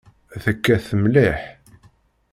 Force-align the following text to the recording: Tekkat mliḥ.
Tekkat 0.43 0.87
mliḥ. 1.01 1.39